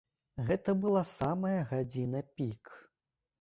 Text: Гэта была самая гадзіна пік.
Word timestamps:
Гэта 0.45 0.73
была 0.85 1.03
самая 1.09 1.59
гадзіна 1.75 2.23
пік. 2.41 2.63